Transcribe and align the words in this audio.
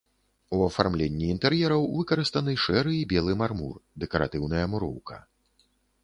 У 0.55 0.59
афармленні 0.67 1.25
інтэр'ераў 1.33 1.83
выкарыстаны 1.97 2.55
шэры 2.63 2.93
і 2.99 3.03
белы 3.11 3.35
мармур, 3.41 3.75
дэкаратыўная 4.05 4.63
муроўка. 4.73 5.19